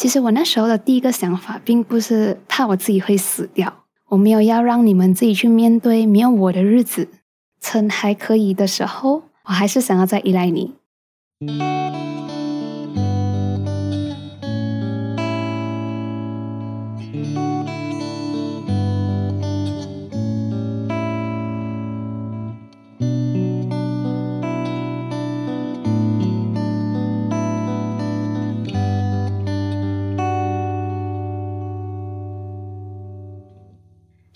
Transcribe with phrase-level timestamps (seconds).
[0.00, 7.08] 其实我那时候的第一个想法，并不是怕我自己会死掉，我没有要让你们自己去面对没有我的日子。
[7.60, 10.72] 趁还可以的时候，我还是想要再依赖你。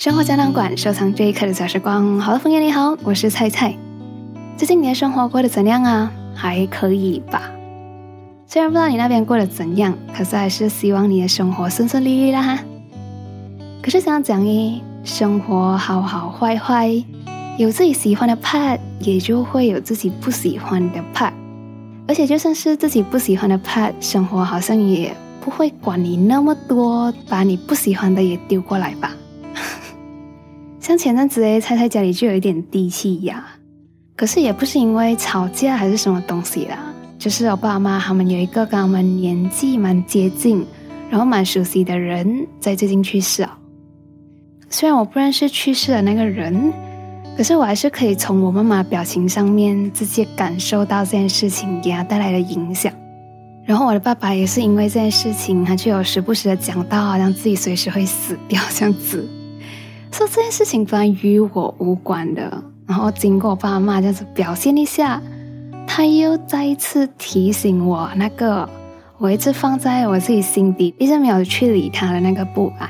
[0.04, 2.20] 生活胶囊馆收藏这一刻的小时光。
[2.20, 3.74] 好的，枫叶你好，我是菜菜。
[4.54, 6.12] 最近你的生活过得怎样啊？
[6.34, 7.50] 还可以吧。
[8.46, 12.58] 虽然不知道你那边过得怎样，可是还是希望你的生活顺顺利利啦哈。
[13.82, 17.02] 可是想讲诶，生活好好坏坏，
[17.56, 21.32] 有自己喜欢的 part，也就会有自己不喜欢的 part。
[22.06, 29.10] 而且就算是自己不喜欢的 part，生活好像也不会管你那么多，把你不喜欢的也丢过来吧。
[30.84, 33.42] 像前阵子诶，猜猜家里就有一点低气压，
[34.14, 36.76] 可是也不是因为吵架还是什么东西啦，
[37.18, 40.62] 就是我爸妈他们有一个跟我们年纪蛮接近，
[41.08, 43.58] 然后蛮熟悉的人在最近去世啊。
[44.68, 46.70] 虽然我不认识去世的那个人，
[47.34, 52.92] 可是我还是可以从我妈妈表情上面直接感受到这件事情给他带来的影响。
[53.64, 59.26] 然后我的爸爸也是因为这件事情，他就有时不时的讲到，好像自己随时会死掉这样子。
[60.14, 65.20] 说这件事情本来与我无关的，然后经过爸妈这样子表现一下，
[65.88, 68.68] 他又再一次提醒我那个
[69.18, 72.88] 我一直放在我自己心底，一直没有去理他的那个不安。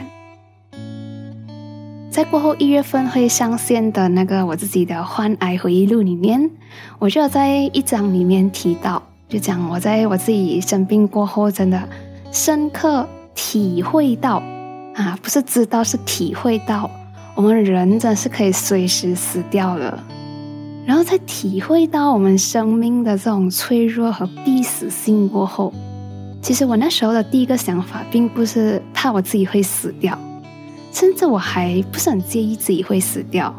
[2.11, 6.51] 在过后一月份会上线的那个我自己的患癌回忆录里面，
[6.99, 11.89] 我就有在一章里面提到，就讲我在我自己生病过后，真的
[12.31, 14.43] 深刻体会到
[14.95, 16.91] 啊，不是知道，是体会到。
[17.37, 20.03] 我们人真是可以随时死掉了，
[20.87, 25.73] 然后在体会到我们生命的这种脆弱和必死性过后，
[26.41, 30.17] 其实我那时候的第一个想法，并不是怕我自己会死掉，
[30.93, 33.53] 甚至我还不是很介意自己会死掉。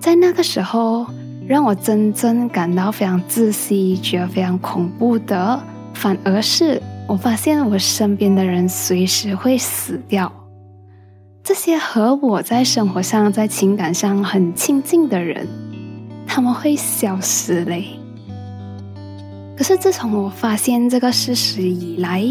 [0.00, 1.06] 在那个时候，
[1.46, 5.62] 让我真正感到非常窒息、觉得非常恐怖的，
[5.92, 10.32] 反而是我发现我身边的人随时会死掉。
[11.44, 15.46] 这些和我在生活上、在情感上很亲近的人，
[16.26, 17.84] 他们会消失嘞。
[19.54, 22.24] 可是自从我发现这个事实以来，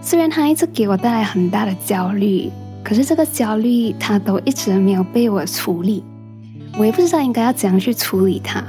[0.00, 2.50] 虽然他一直给我带来很大的焦虑，
[2.82, 6.02] 可是这个焦虑他都一直没有被我处理。
[6.78, 8.64] 我也不知道应该要怎样去处理它。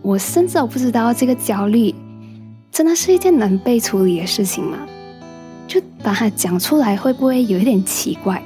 [0.00, 1.92] 我甚至我不知道这个焦虑
[2.70, 4.78] 真的是一件能被处理的事情吗？
[5.66, 8.40] 就把它讲出来，会不会有一点奇怪？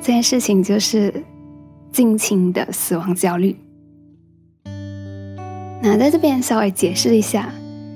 [0.00, 1.12] 这件事情就是
[1.92, 3.54] 近亲的死亡焦虑。
[5.82, 7.52] 那在这边稍微解释一下，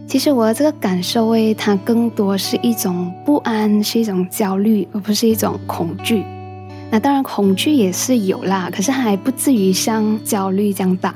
[0.06, 6.24] 其实我的这个感受诶，它更多是一种不安，是一种焦虑，而不是一种恐惧。
[6.90, 11.14] 那当然恐惧也是有啦，可是还不至于像焦虑这样大。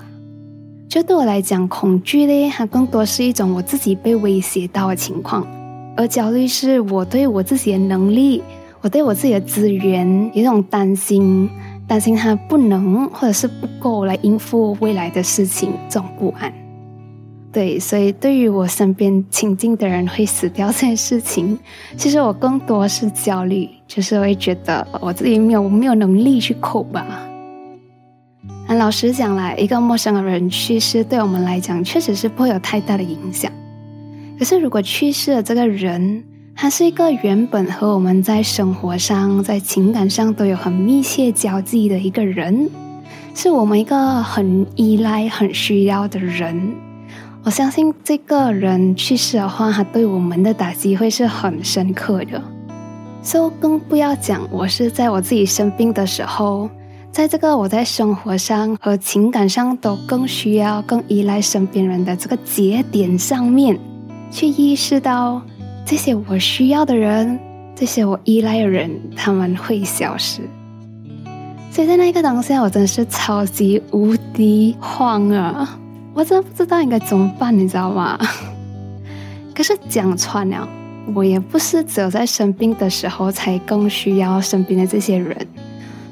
[0.88, 5.46] 就对我来讲，恐惧嘞，它更多是一种我自己被威胁到的情况，
[5.96, 8.42] 而焦虑是我对我自己的能力。
[8.80, 11.50] 我对我自己的资源有种担心，
[11.86, 16.52] 担心它不能或者是不够来应付未来的事情，这种不安。
[17.50, 21.58] 对，所以对于我身边亲近的人会死掉这件事情，
[21.96, 27.04] 其实我更多是焦虑，就是会觉得我自己没有没有能力去扣吧。
[28.68, 33.50] 那老实讲来，一个陌生的人去世，对我们来讲确实是不会有太大的影响。
[34.38, 36.22] 可是如果去世了这个人，
[36.60, 42.68] 他是一个原本和我们在生活上、在情感上都有很密切交际的一个人，
[43.32, 46.74] 是我们一个很依赖、很需要的人。
[47.44, 52.42] 我相信这个人去世的话，他对我们的打击会是很深刻的。
[53.22, 56.68] 所以更不要讲，我是在我自己生病的时候，
[57.12, 63.78] 在这个我在生活上和情感上都更需要、更依赖身边人的这个节点上面，
[64.32, 65.40] 去意识到。
[65.90, 67.40] 这些我需要的人，
[67.74, 70.42] 这些我依赖的人，他们会消失。
[71.72, 75.78] 所以在那一个当下，我真的是超级无敌慌啊！
[76.12, 78.18] 我真的不知道应该怎么办，你知道吗？
[79.56, 80.68] 可是讲穿了，
[81.14, 85.34] 我也不是只有在生病的时候才更需要身边的这些人。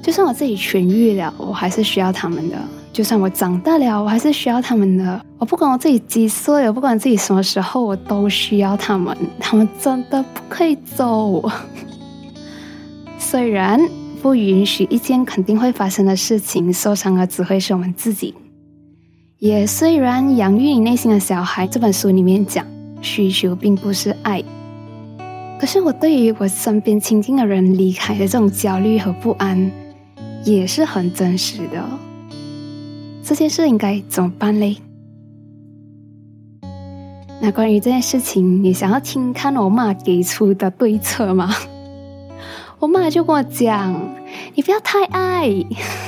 [0.03, 2.57] 就算我自己痊愈了，我还是需要他们的。
[2.97, 5.21] 就算我长大了，我还是需要他们的。
[5.37, 9.15] 我不管我自己几岁，我不管自己什么时候，我都需要他们。
[9.39, 11.47] 他们真的不可以走。
[13.21, 13.79] 虽然
[14.23, 18.35] 不允许一件肯定会发生的事情受伤的只会是我们自己，
[19.41, 22.65] 也虽然养育你内心的小孩这本书里面讲，
[23.03, 24.43] 需求并不是爱。
[25.61, 29.71] 可是我对于我身边亲近的人离开的这种焦虑和不安，
[30.47, 31.85] 也是很真实的。
[33.27, 34.77] 这件事应该怎么办嘞？
[37.43, 41.53] 那关于这件事情，你想要听看我妈给出的对策吗？
[42.79, 43.93] 我妈就跟我讲
[44.55, 45.49] ：“你不要太爱，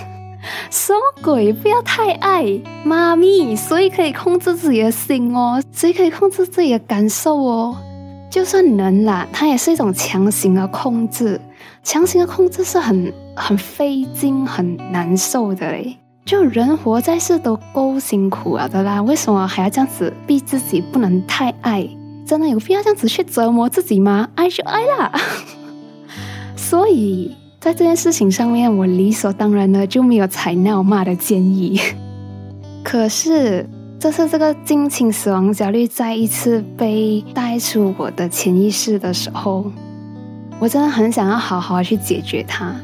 [0.70, 1.52] 什么鬼？
[1.52, 2.44] 不要太爱，
[2.84, 5.60] 妈咪，谁可以控制自己的心哦？
[5.72, 7.76] 谁可以控制自己的感受哦？
[8.30, 11.40] 就算能啦，它也是一种强行的控制。
[11.82, 15.97] 强行的控制是很很费劲、很难受的嘞。
[16.28, 21.88] 就人活在世都够辛苦了的啦，为什么还要这样子逼自己不能太爱？
[22.26, 24.28] 真的有必要这样子去折磨自己吗？
[24.34, 25.10] 爱就爱啦。
[26.54, 31.80] ”所以在这件事情上面，我理所当然的就没有采纳我妈的建议。
[32.84, 33.66] 可是
[33.98, 39.64] 这次这个近亲死亡焦虑再一次被带出我的潜意识的时候，
[40.58, 42.76] 我真的很想要好好去解决它。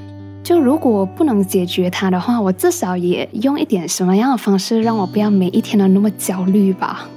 [0.44, 7.08] 就如果不能解决它的话，我至少也用一点什么样的方式让我不要每一天都那么焦虑吧。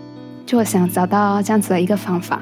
[0.45, 2.41] 就我想找到这样子的一个方法。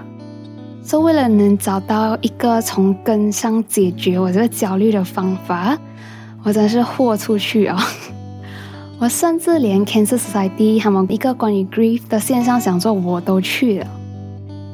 [0.84, 5.76] 就为了能找到一个从根上解决我这个焦虑的方法，
[6.44, 7.76] 我真是豁出去哦！
[9.02, 13.88] 我甚至连 Cancer Society 他们一个关于 grief 的线上讲座我都去了，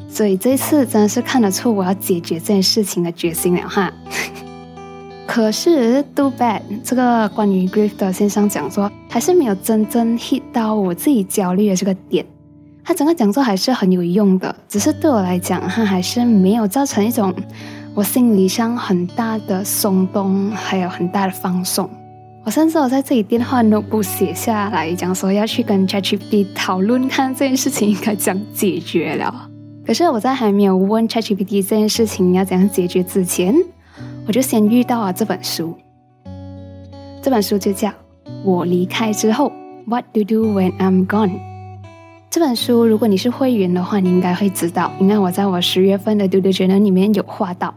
[0.10, 3.90] 所以这次真的是看得出我要解决这件事情的决心了哈。
[5.34, 12.26] 可是 Do bad 这个关于 grief 的线上讲座还是没有真正 hit 到我自己焦虑的这个点。
[12.84, 17.34] 它整个讲座还是很有用的，只是对我来讲，它还是没有造成一种
[17.94, 21.90] 我心理上很大的松动，还有很大的放松。
[22.44, 29.48] 我甚至我在自己电话 notebook 写下来，讲说要去跟 ChatGPT 讨论，看这件事情应该怎样解决了。
[29.88, 33.56] 可是我在还没有问 ChatGPT 这件事情要怎样解决之前，
[34.32, 35.76] 我就先遇到了这本书。
[37.22, 37.90] 这本书就叫
[38.46, 39.52] 《我离开之后》
[39.86, 41.38] ，What to do when I'm gone。
[42.30, 47.76] 这本书，如果你是会员的话，你应该会知道，因为我在我十月份的 Do Do Journal 里面有画到。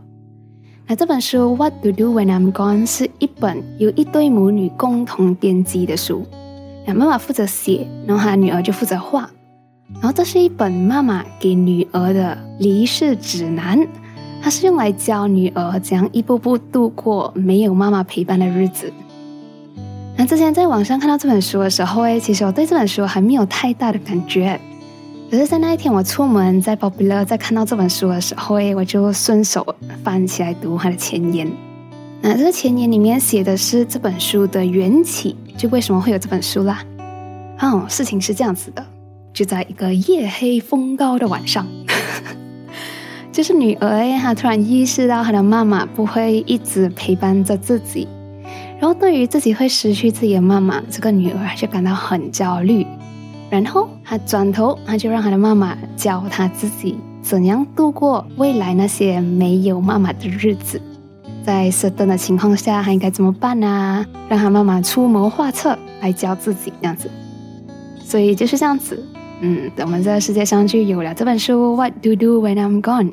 [0.87, 6.25] 那这本书 What to Do When I'm Gone 是一本由一对母女共同编辑的书。
[6.87, 9.29] 那妈妈负责写，然后她女儿就负责画。
[9.95, 13.85] 然后这是一本妈妈给女儿的离世指南，
[14.45, 18.93] 它是用来教女儿怎样一步步度过没有妈妈陪伴的日子。
[20.19, 24.61] 那之前在网上看到这本书的时候，哎，其实我对这本书还没有太大的感觉。
[25.31, 29.67] 可是，在那一天我出门在 Popular 在看到这本书的时候，哎，我就顺手
[30.03, 31.51] 翻起来读它的前言。
[32.21, 36.85] 那这个前言里面写的是这本书的缘起，就为什么会有这本书啦？
[37.61, 38.85] 哦，事情是这样子的，
[39.33, 41.67] 就在一个夜黑风高的晚上，
[43.35, 48.07] 就是女儿，她突然意识到她的妈妈不会一直陪伴着自己。
[48.79, 52.87] 然后，对于自己会失去自己的妈妈，这个女儿就感到很焦虑。
[53.51, 60.81] 然后，她转头，她就让她的妈妈教她自己怎样度过未来那些没有妈妈的日子。
[61.45, 64.07] 在适当的情况下，她应该怎么办呢？
[64.29, 67.11] 让她妈妈出谋划策来教自己这样子。
[67.99, 69.05] 所以就是这样子。
[69.41, 73.07] 嗯，我们这个世界上就有了这本书《What to Do When I'm Gone》。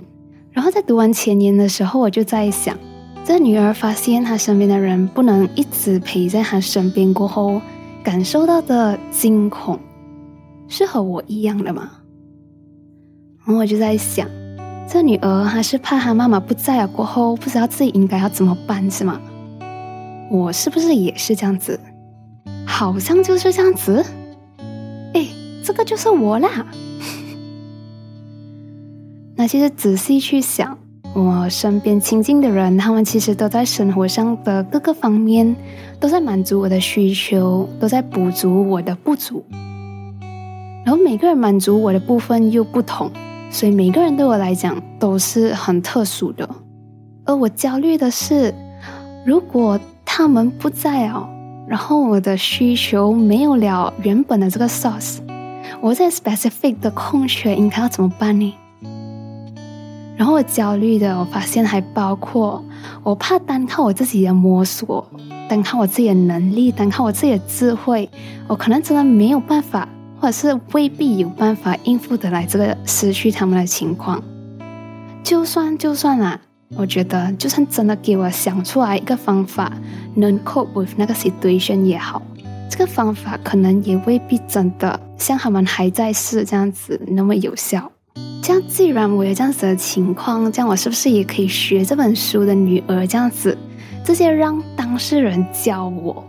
[0.52, 2.78] 然后在读完前言的时候，我就在想。
[3.24, 7.62] 这女儿发现她身边的人不能一直陪在她身边过后，
[8.04, 9.80] 感受到的惊恐，
[10.68, 11.90] 是和我一样的吗？
[13.46, 14.28] 然后我就在想，
[14.88, 19.22] 这女儿她是怕她妈妈不在了过后，不知道自己应该要怎么办，是吗？
[20.32, 21.80] 我是不是也是这样子？
[22.66, 24.04] 好像就是这样子。
[25.14, 25.28] 哎，
[25.64, 26.66] 这个就是我啦。
[29.42, 30.78] 那其实仔细去想。
[31.16, 35.56] 我身边亲近的人，他们其实都在生活上的各个方面，
[36.00, 39.44] 都在满足我的需求，都在补足我的不足。
[40.86, 43.10] 然后每个人满足我的部分又不同，
[43.50, 46.48] 所以每个人对我来讲都是很特殊的。
[47.26, 48.54] 而我焦虑的是，
[49.26, 51.28] 如果他们不在哦，
[51.68, 55.18] 然后我的需求没有了原本的这个 source，
[55.82, 58.54] 我在 specific 的空缺应该要怎么办呢？
[60.22, 62.64] 然后我焦虑的，我发现还包括
[63.02, 65.04] 我怕单靠我自己的摸索，
[65.50, 68.08] 单靠我自己的能力，单靠我自己的智慧，
[68.48, 74.24] 我可能真的没有办法，或者是未必有办法应付得来这个失去他们的情况。
[75.24, 76.40] 就算就算啦，
[76.76, 79.74] 我觉得就算真的给我想出来一个方法，
[80.14, 82.22] 能 cope with 那个 situation 也好，
[82.70, 87.91] 这个方法可能也未必真的像他们还在世这样子那么有效。
[88.42, 93.56] 这样，既然我有这样子的情况，这样我是不是也可以学这本书的女儿这样子？
[94.04, 96.26] 这些让当事人教我，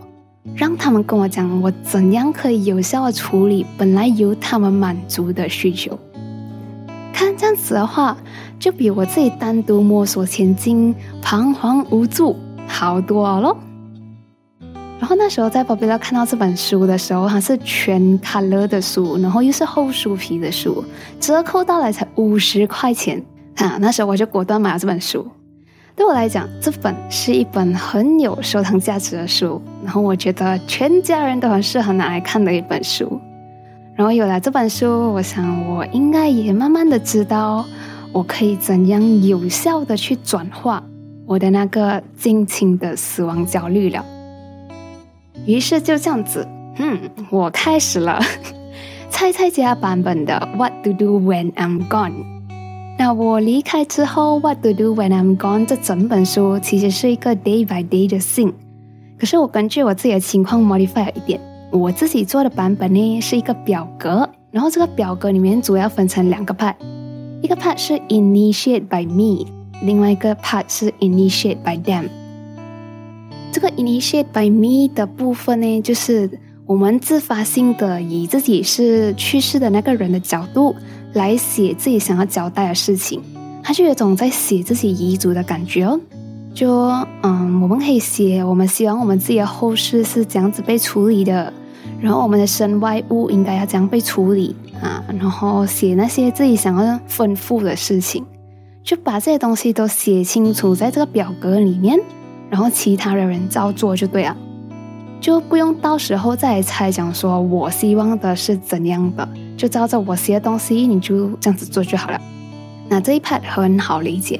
[0.54, 5.99] 让他们跟我讲我怎样可以有效的处理本来由他们满足的需求。
[7.14, 8.14] 看这样子的话，
[8.59, 12.37] 就比我自己单独摸索前进、彷徨无助
[12.69, 13.57] 好多了。
[15.02, 20.85] 然后那时候在宝贝乐看到这本书的时候，它是全 color 的书，然后又是厚书皮的书，
[21.18, 23.21] 折扣到来才五十块钱
[23.56, 23.78] 啊！
[23.80, 25.26] 那时候我就果断买了这本书。
[25.97, 33.21] 对我来讲，这本是一本很有收藏价值的书，然后我觉得全家人都很适合拿来看的一本书。
[33.97, 37.64] 然后有了这本书，我想我应该也慢慢的知道，
[38.12, 40.80] 我可以怎样有效的去转化
[41.26, 44.04] 我的那个近亲的死亡焦虑了。
[45.46, 46.46] 于是就这样子，
[46.78, 46.99] 嗯，
[47.30, 48.20] 我开始了
[49.11, 52.12] 猜猜家版本的 What to do when I'm gone。
[52.99, 58.52] 那我离开之后，What to do when I'm gone 这整本书其实是一个 day by day 的信。
[59.18, 66.75] 可是我根据我自己的情况 modify 一点，我自己做的版本呢是一个表格，然后这个表格里面主要分成两个 part，
[67.42, 69.46] 一个 part 是 initiate by me，
[69.82, 72.08] 另外一个 part 是 initiate by them。
[73.52, 76.28] 这个 initiate by me 的部分呢，就是
[76.64, 80.75] 我们自发性的以自己是去世的那个人的角度
[81.12, 83.23] 来写自己想要交代的事情，
[83.62, 86.00] 它就有种在写自己遗嘱的感觉哦。
[86.54, 86.88] 就
[87.23, 91.52] 嗯，我们可以写我们希望我们自己的后事是怎样子被处理的，
[92.00, 98.25] 然后我们的身外物应该要怎样被处理啊，然后写那些自己想要吩咐的事情，
[98.82, 102.00] 就把这些东西都写清楚在这个表格里面。
[102.52, 104.37] 然后其他的人照做就对了，
[105.23, 112.21] 就不用到时候再来猜想说我希望的是怎样的，就照着我写的东西，你就这样子做就好了。
[112.90, 114.38] 那这一 part 很好理解，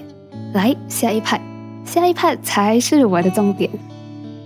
[0.52, 1.40] 来下一 part，
[1.87, 3.71] 下一 part 才是我的重点。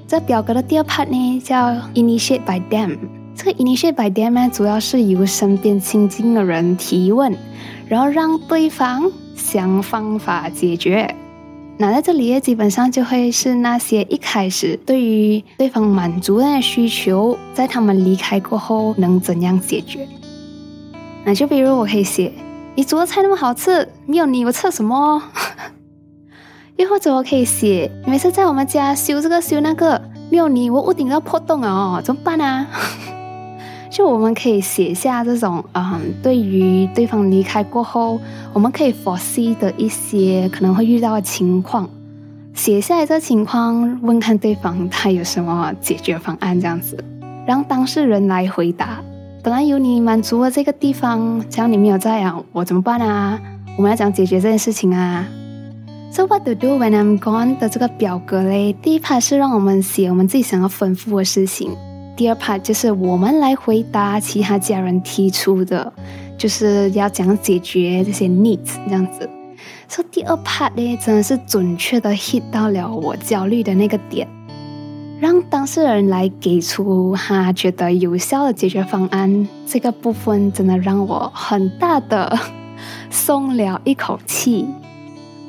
[0.06, 2.96] 这表格的第二 part 呢叫 initiate by them，
[3.34, 7.36] 这个 initiate by them 呢主要是由身边亲近的人提问，
[7.88, 11.12] 然后让对方想方法解决。
[11.78, 20.08] 那在这里也基本上就会是那些一开始对于对方满足的需求，在他们离开过后能怎样解决？
[21.24, 22.32] 那就比如我可以写：
[22.74, 25.22] 你煮的菜那么好吃，没有你我吃什么？
[26.76, 32.66] 又或者我可以写：每次在我们家修这个修那个，没有你我屋顶要破洞了哦，怎么办啊？
[33.96, 38.20] 就我们可以写下这种，嗯，对于对方离开过后，
[38.52, 41.88] 我们可以 foresee 的一些可能会遇到的情况，
[42.52, 47.02] 写下来这情况，问看对方他有什么解决方案，这样子，
[47.46, 49.02] 让当事人来回答。
[49.42, 53.40] 本来有你满足了这个地方，只要你没有在啊，我怎么办啊？
[53.78, 55.24] 我们要怎样解决这件事情啊
[56.10, 61.70] ？So what to do when I'm gone 的这个表格嘞，第一 part 是让我们写我们自己想要吩咐的事情。
[62.16, 65.92] 第二 part 就是我们来回答其他家人提出的，
[66.38, 69.28] 就是要怎样解决这些 needs 这样子。
[69.86, 74.26] 所以第二 part 呢，真的是准确的 hit 到了我焦虑的那个点，
[75.20, 79.46] 让当事人来给出他觉得有效的解决方案。
[79.66, 82.38] 这个部分真的让我很大的
[83.10, 84.66] 松了一口气。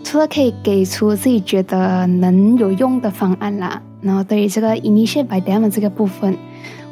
[0.03, 6.38] 除了可以给出自己觉得能有用的方案啦，然后对于这个 initiate by them 这个部分。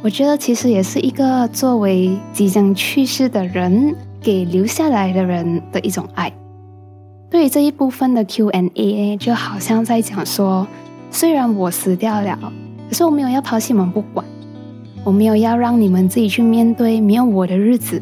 [0.06, 6.32] 我觉得其实也是一个作为即将去世的人给留下来的人的一种爱。
[7.28, 10.68] 对于这一部分的 Q&A，就好像在讲说，
[11.10, 12.38] 虽然我死掉了，
[12.88, 14.24] 可是我没有要抛弃你们不管，
[15.04, 18.00] 我没有要让你们自己去面对没有我的日子。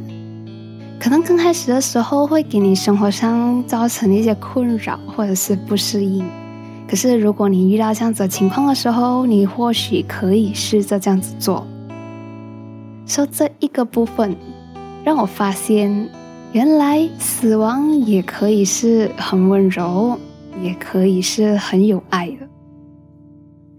[1.00, 6.22] 可能刚开始的时候会给你生活上造成一些困扰或者是不适应，
[6.86, 11.66] 可是如果你遇到这样子的情况的时候，你或许可以试着这样子做。
[13.06, 14.36] 说这一个部分，
[15.04, 16.10] 让我发现，
[16.52, 20.18] 原来死亡也可以是很温柔，
[20.62, 22.48] 也可以是很有爱的。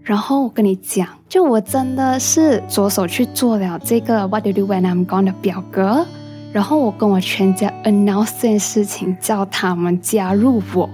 [0.03, 6.05] 然后我跟你讲，就我真的是着手去做了这个 What do you do when I'm gone 的表格，
[6.53, 10.87] 然后我跟我全家 announce 这件事情，叫他们加入我。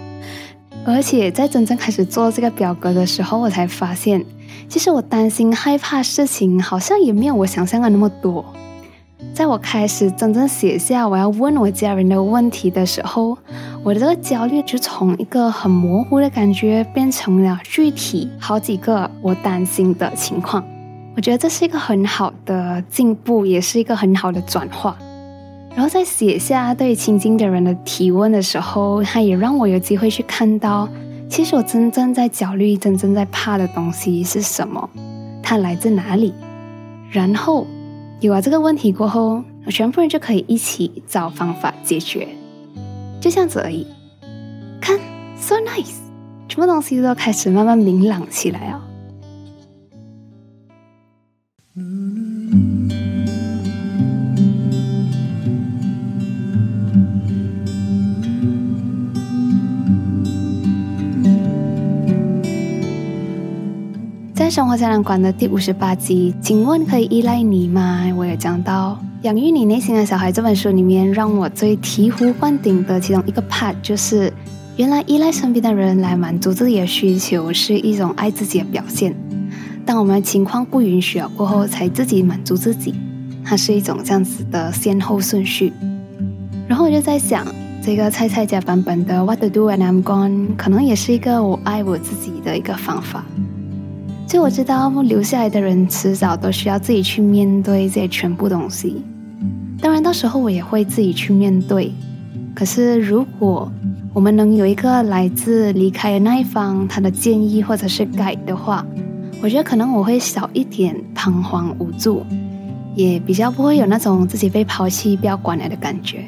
[0.84, 4.22] 而且在真正开始做这个表格的时候，我才发现，
[4.68, 8.44] 其实我担心害怕事情好像也没有我想象的那么多。
[9.32, 13.36] 在我开始真正写下我要问我家人的问题的时候，
[13.82, 20.62] 我的这个焦虑就从一个很模糊的感觉变成了具体好几个我担心的情况。
[21.14, 24.96] 我觉得这是一个很好的进步，也是一个很好的转化。
[25.74, 30.88] 然后在写下对亲近的人的提问的时候，它也让我有机会去看到，
[31.28, 34.88] 其实我真正在焦虑、真正在怕的东西是什么，
[35.42, 36.32] 它来自哪里。
[37.10, 37.66] 然后
[38.20, 42.28] 有了这个问题过后，全部人就可以一起找方法解决，
[43.20, 43.86] 就这样子而已。
[44.80, 44.98] 看
[45.36, 45.96] ，so nice，
[46.48, 48.85] 什么东西都开始慢慢明朗起来啊。
[64.56, 68.10] 生活胶囊馆的第五十八集，请问可以依赖你吗？
[68.16, 74.32] 我有讲到养育你内心的小孩这本书里面，让我最醍醐灌顶的其中一个 part 就是，
[74.78, 79.14] 原来依赖身边的人来满足自己的需求是一种爱自己的表现。
[79.84, 82.94] 当我们情况不允许了过后，才自己满足自己，
[83.44, 85.70] 它是一种这样子的先后顺序。
[86.66, 87.46] 然后我就在想，
[87.82, 93.22] 这个菜菜家版本的 What to do when I'm gone，可能也是一个我爱我自己的一个方法。
[94.26, 99.02] 就我知道，留下来的人迟早都需要自己去面对这些全部东西。
[99.80, 101.92] 当然，到时候我也会自己去面对。
[102.52, 103.70] 可是，如果
[104.12, 108.84] 我们能有一个来自离开的那一方他的建议或者是改的话，
[109.40, 112.24] 我觉得可能我会少一点彷徨无助，
[112.96, 116.24] 也比较不会有那种自己被抛弃、不要管了的感觉。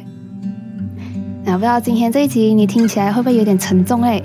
[1.44, 4.22] 那不知道今天这一集你听起来会不会有点沉重嘞？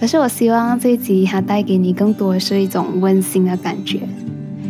[0.00, 4.00] 可是我希望这一集它带给你更多是一种温馨的感觉。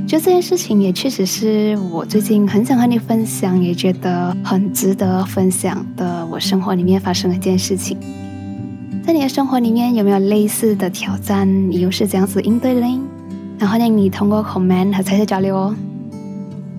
[0.05, 6.27] 就这件事情也确实是我最近很想和你分享，也觉得很值得分享的。
[6.27, 7.97] 我生活里面发生的一件事情，
[9.07, 11.71] 在你的生活里面有没有类似的挑战？
[11.71, 13.01] 你又是怎样子应对的呢？
[13.57, 15.77] 那欢迎你通过 comment 和彩彩交流哦。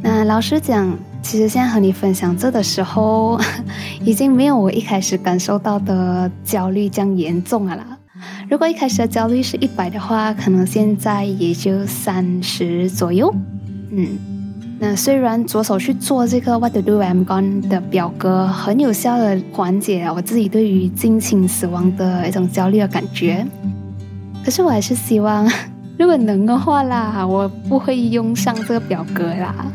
[0.02, 3.40] 那老实讲，其实现在和你分享这的时候，
[4.04, 7.91] 已经没有我一开始感受到的焦虑这样严重了啦。
[8.50, 13.34] 如果一开始的焦虑是一百的话，可能现在也就三十左右。
[13.92, 14.08] 嗯，
[14.80, 23.46] 那虽然着手去做这个 What to do I'm gone 的表格，很有效的缓解了我自己对于近亲死亡的一种焦虑的感觉，
[24.44, 25.50] 可是我还是希望，
[26.00, 29.66] 如果能的话啦，我不会用上这个表格啦。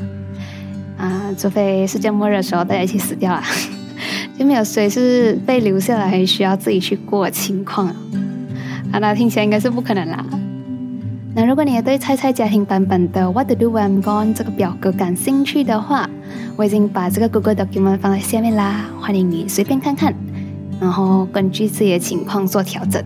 [0.99, 3.43] 啊，除非世界末日的时候大家一起死掉了，
[4.39, 7.95] 就没有谁是被留下来需要自己去过情况。
[8.93, 10.25] 好那听起来应该是不可能啦。
[11.35, 16.09] 那如果你也对菜菜家庭版本的 What to do when I'm gone 这个表格感兴趣的话，
[16.57, 20.15] 我已经把这个 Google Document 放在下面啦，欢迎你随便看看，
[20.81, 23.03] 然后根据自己的情况做调整。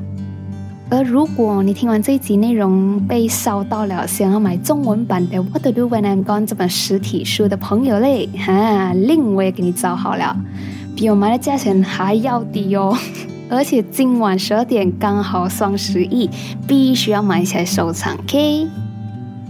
[0.90, 10.36] 而如果你听完这一集内容被烧到了，想要买中文版的 What to do when I'm gone 这本实体书的朋友嘞，哈，另我也给你找好了，
[10.94, 12.96] 比我买的价钱还要低哦。
[13.50, 16.30] 而且今晚十二点刚好双十一，
[16.68, 18.16] 必须要买起来收藏。
[18.18, 18.68] OK，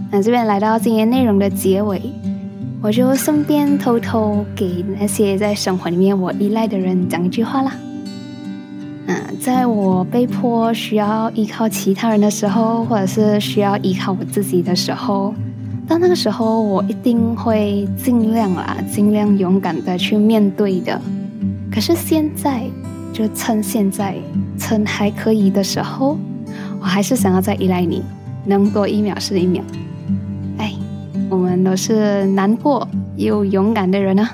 [0.09, 2.01] 那这边来到今天内容的结尾，
[2.81, 7.75] 我就顺便偷偷给那些在生活里面我依赖的人讲一句话啦。
[9.05, 15.31] 嗯，在我被迫需要依靠其他人的时候，或者是需要依靠我自己的时候，
[15.87, 20.99] 到那个时候，我一定会尽量啊，尽量勇敢的去面对的。
[21.71, 22.63] 可是现在。
[23.13, 24.15] 就趁现在，
[24.57, 26.17] 趁还可以的时候，
[26.79, 28.01] 我还是想要再依赖你，
[28.45, 29.63] 能多一秒是一秒。
[30.57, 30.73] 哎，
[31.29, 34.29] 我们都是难过又勇敢的人啊！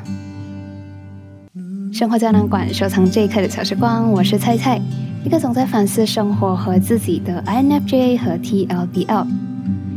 [1.91, 4.79] 生活胶囊馆收藏这一刻的小时光，我是菜菜，
[5.25, 9.27] 一个总在反思生活和自己的 INFJ 和 TLBL。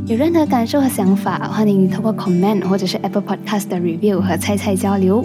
[0.07, 5.25] 有任何感受和想法，欢迎你通过 comment 或者是 Apple Podcast 的 review 和菜菜交流。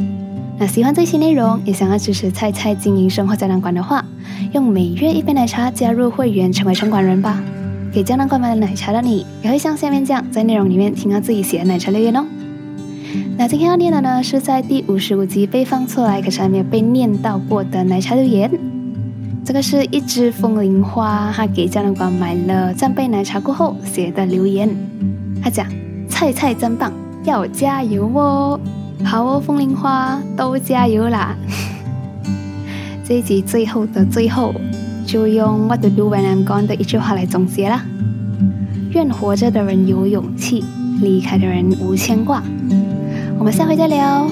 [0.57, 4.03] 那喜欢这期内容，也想要支持菜菜经营生活胶囊馆的话，
[4.53, 7.43] 用每月一杯奶茶加入会员，成为城管人吧。
[7.91, 12.25] 给胶囊馆买了奶茶的你，也会像下面这样，在内容里面听到自己写的奶茶留言哦。
[13.37, 18.49] 那今天要念的呢，是在第五十五集被放出来，可是还没有被念到过的奶茶留言。
[19.43, 24.69] 这个是一枝风铃花，他给胶囊馆买了三杯奶茶过后写的留言。
[25.43, 25.67] 他讲：
[26.07, 26.93] 菜菜真棒，
[27.25, 28.59] 要加油哦。
[29.03, 31.35] 好哦，风铃花都加油啦！
[33.03, 34.53] 这一集最后的最后，
[35.05, 37.83] 就用 What to do when I'm gone 的一句话来总结啦：
[38.91, 40.63] 愿活着的人有勇气，
[41.01, 42.41] 离开的人无牵挂。
[43.37, 44.27] 我们下回再聊。